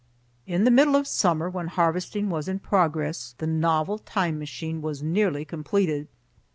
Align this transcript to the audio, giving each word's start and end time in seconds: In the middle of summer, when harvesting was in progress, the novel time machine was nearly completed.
In 0.47 0.63
the 0.63 0.71
middle 0.71 0.95
of 0.95 1.05
summer, 1.05 1.47
when 1.47 1.67
harvesting 1.67 2.31
was 2.31 2.47
in 2.47 2.57
progress, 2.57 3.35
the 3.37 3.45
novel 3.45 3.99
time 3.99 4.39
machine 4.39 4.81
was 4.81 5.03
nearly 5.03 5.45
completed. 5.45 6.07